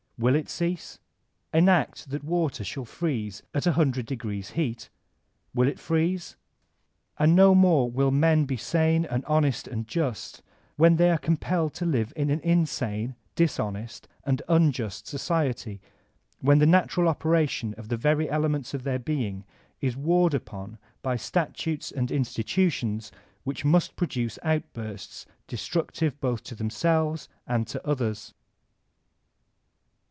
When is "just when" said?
9.87-10.97